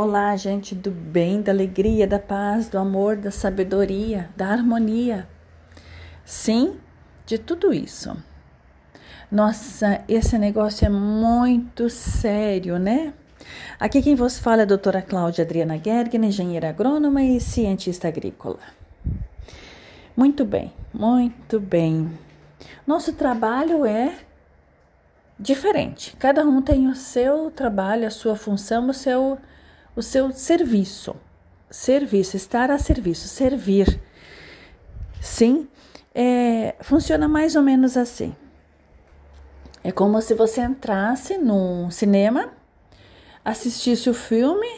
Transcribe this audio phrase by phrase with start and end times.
[0.00, 5.28] Olá, gente do bem, da alegria, da paz, do amor, da sabedoria, da harmonia.
[6.24, 6.76] Sim,
[7.26, 8.16] de tudo isso.
[9.28, 13.12] Nossa, esse negócio é muito sério, né?
[13.80, 18.60] Aqui quem vos fala é a doutora Cláudia Adriana Gergen, engenheira agrônoma e cientista agrícola.
[20.16, 22.08] Muito bem, muito bem.
[22.86, 24.16] Nosso trabalho é
[25.36, 26.16] diferente.
[26.20, 29.36] Cada um tem o seu trabalho, a sua função, o seu
[29.98, 31.16] o seu serviço.
[31.68, 34.00] Serviço, estar a serviço, servir.
[35.20, 35.68] Sim,
[36.14, 38.32] é, funciona mais ou menos assim.
[39.82, 42.52] É como se você entrasse num cinema,
[43.44, 44.68] assistisse o filme,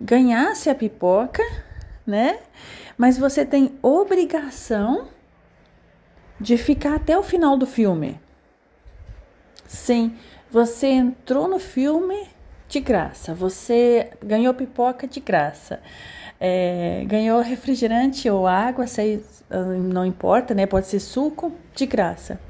[0.00, 1.42] ganhasse a pipoca,
[2.06, 2.40] né?
[2.96, 5.08] Mas você tem obrigação
[6.40, 8.18] de ficar até o final do filme.
[9.66, 10.16] Sim,
[10.50, 12.26] você entrou no filme
[12.72, 13.34] de graça.
[13.34, 15.78] Você ganhou pipoca de graça.
[16.40, 20.66] É, ganhou refrigerante ou água, sei, não importa, né?
[20.66, 22.40] Pode ser suco de graça.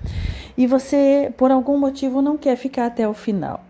[0.56, 3.64] E você, por algum motivo, não quer ficar até o final.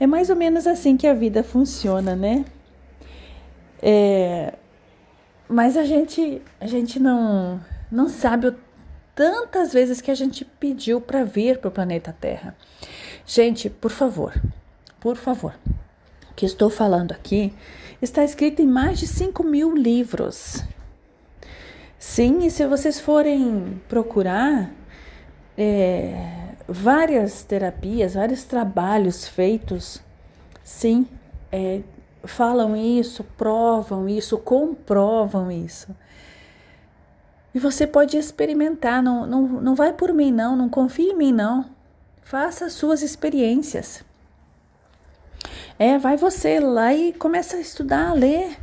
[0.00, 2.46] É mais ou menos assim que a vida funciona, né?
[3.82, 4.54] É,
[5.46, 7.60] mas a gente, a gente não,
[7.92, 8.56] não sabe o,
[9.14, 12.56] tantas vezes que a gente pediu para vir para o planeta Terra.
[13.26, 14.32] Gente, por favor,
[14.98, 15.54] por favor,
[16.34, 17.52] que estou falando aqui
[18.00, 20.64] está escrito em mais de 5 mil livros.
[21.98, 24.72] Sim, e se vocês forem procurar
[25.56, 30.00] é, várias terapias, vários trabalhos feitos,
[30.64, 31.06] sim,
[31.52, 31.82] é,
[32.24, 35.94] falam isso, provam isso, comprovam isso.
[37.54, 41.32] E você pode experimentar, não, não, não vai por mim, não, não confie em mim,
[41.32, 41.66] não.
[42.22, 44.04] Faça as suas experiências.
[45.80, 48.58] É, vai você lá e começa a estudar, a ler.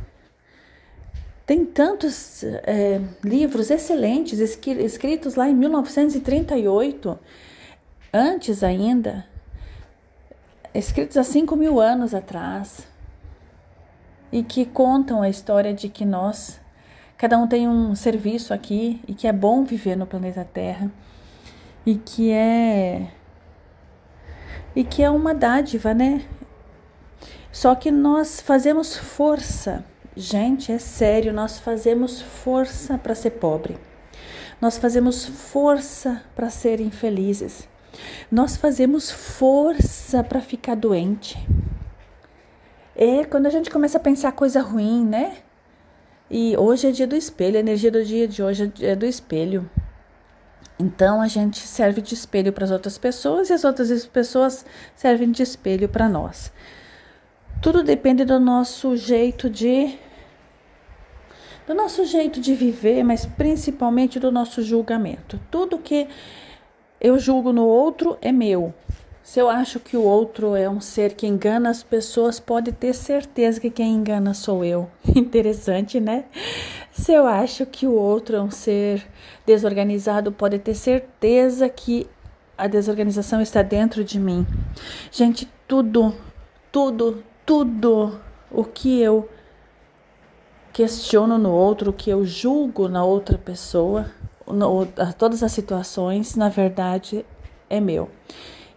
[1.44, 7.18] Tem tantos é, livros excelentes escritos lá em 1938,
[8.14, 9.26] antes ainda,
[10.72, 12.86] escritos há 5 mil anos atrás,
[14.30, 16.60] e que contam a história de que nós,
[17.16, 20.88] cada um tem um serviço aqui e que é bom viver no planeta Terra
[21.84, 23.10] e que é
[24.76, 26.24] e que é uma dádiva, né?
[27.58, 29.84] Só que nós fazemos força,
[30.16, 33.76] gente, é sério, nós fazemos força para ser pobre.
[34.60, 37.68] Nós fazemos força para ser infelizes.
[38.30, 41.36] Nós fazemos força para ficar doente.
[42.94, 45.38] É quando a gente começa a pensar coisa ruim, né?
[46.30, 49.68] E hoje é dia do espelho, a energia do dia de hoje é do espelho.
[50.78, 54.64] Então a gente serve de espelho para as outras pessoas e as outras pessoas
[54.94, 56.52] servem de espelho para nós.
[57.60, 59.98] Tudo depende do nosso jeito de
[61.66, 65.38] do nosso jeito de viver, mas principalmente do nosso julgamento.
[65.50, 66.08] Tudo que
[67.00, 68.72] eu julgo no outro é meu.
[69.22, 72.94] Se eu acho que o outro é um ser que engana as pessoas, pode ter
[72.94, 74.88] certeza que quem engana sou eu.
[75.14, 76.24] Interessante, né?
[76.90, 79.06] Se eu acho que o outro é um ser
[79.44, 82.08] desorganizado, pode ter certeza que
[82.56, 84.46] a desorganização está dentro de mim.
[85.12, 86.14] Gente, tudo,
[86.72, 88.20] tudo, tudo
[88.50, 89.26] o que eu
[90.70, 94.12] questiono no outro, o que eu julgo na outra pessoa,
[94.46, 94.84] no,
[95.16, 97.24] todas as situações, na verdade,
[97.70, 98.10] é meu.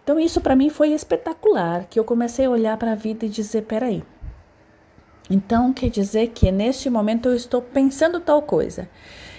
[0.02, 3.28] Então isso para mim foi espetacular, que eu comecei a olhar para a vida e
[3.28, 4.02] dizer, peraí.
[5.28, 8.88] Então quer dizer que neste momento eu estou pensando tal coisa.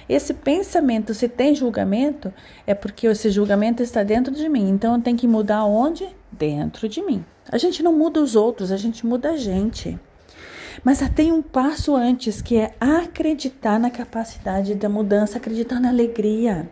[0.07, 2.33] Esse pensamento, se tem julgamento,
[2.67, 4.69] é porque esse julgamento está dentro de mim.
[4.69, 6.07] Então eu tenho que mudar onde?
[6.31, 7.23] Dentro de mim.
[7.51, 9.99] A gente não muda os outros, a gente muda a gente.
[10.83, 16.69] Mas tem um passo antes que é acreditar na capacidade da mudança, acreditar na alegria.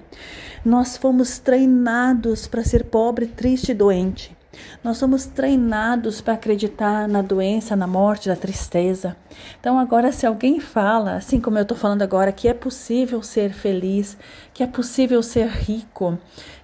[0.66, 4.36] Nós fomos treinados para ser pobre, triste e doente.
[4.84, 9.16] Nós somos treinados para acreditar na doença, na morte, na tristeza.
[9.60, 13.54] Então, agora, se alguém fala, assim como eu estou falando agora, que é possível ser
[13.54, 14.18] feliz,
[14.54, 16.18] que é possível ser rico,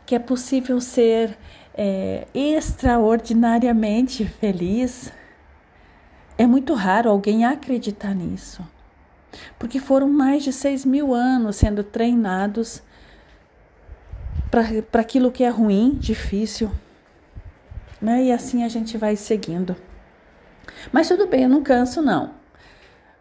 [0.06, 1.38] que é possível ser
[1.74, 5.12] é, extraordinariamente feliz,
[6.38, 8.62] é muito raro alguém acreditar nisso.
[9.58, 12.82] Porque foram mais de seis mil anos sendo treinados
[14.50, 16.72] para aquilo que é ruim, difícil.
[18.02, 18.26] Né?
[18.26, 19.76] E assim a gente vai seguindo.
[20.92, 22.32] Mas tudo bem, eu não canso, não.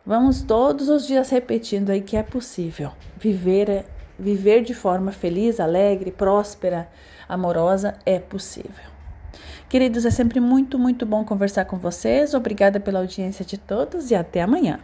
[0.05, 3.85] Vamos todos os dias repetindo aí que é possível viver,
[4.19, 6.89] viver de forma feliz, alegre, próspera,
[7.29, 8.85] amorosa é possível.
[9.69, 12.35] Queridos, é sempre muito, muito bom conversar com vocês.
[12.35, 14.79] Obrigada pela audiência de todos e até amanhã.